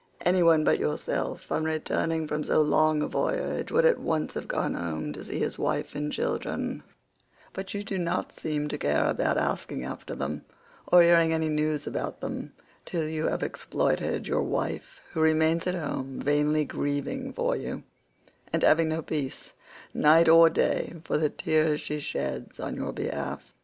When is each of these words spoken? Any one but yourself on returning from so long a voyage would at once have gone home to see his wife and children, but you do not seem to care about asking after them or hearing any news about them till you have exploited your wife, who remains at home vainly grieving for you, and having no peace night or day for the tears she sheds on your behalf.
Any 0.25 0.41
one 0.41 0.63
but 0.63 0.79
yourself 0.79 1.51
on 1.51 1.63
returning 1.63 2.27
from 2.27 2.43
so 2.43 2.59
long 2.59 3.03
a 3.03 3.07
voyage 3.07 3.71
would 3.71 3.85
at 3.85 3.99
once 3.99 4.33
have 4.33 4.47
gone 4.47 4.73
home 4.73 5.13
to 5.13 5.23
see 5.23 5.37
his 5.37 5.59
wife 5.59 5.93
and 5.93 6.11
children, 6.11 6.81
but 7.53 7.75
you 7.75 7.83
do 7.83 7.99
not 7.99 8.31
seem 8.31 8.67
to 8.69 8.79
care 8.79 9.05
about 9.05 9.37
asking 9.37 9.85
after 9.85 10.15
them 10.15 10.43
or 10.87 11.03
hearing 11.03 11.31
any 11.31 11.49
news 11.49 11.85
about 11.85 12.19
them 12.19 12.51
till 12.83 13.07
you 13.07 13.27
have 13.27 13.43
exploited 13.43 14.27
your 14.27 14.41
wife, 14.41 15.01
who 15.13 15.21
remains 15.21 15.67
at 15.67 15.75
home 15.75 16.19
vainly 16.19 16.65
grieving 16.65 17.31
for 17.31 17.55
you, 17.55 17.83
and 18.51 18.63
having 18.63 18.89
no 18.89 19.03
peace 19.03 19.53
night 19.93 20.27
or 20.27 20.49
day 20.49 20.95
for 21.03 21.19
the 21.19 21.29
tears 21.29 21.79
she 21.79 21.99
sheds 21.99 22.59
on 22.59 22.75
your 22.75 22.91
behalf. 22.91 23.53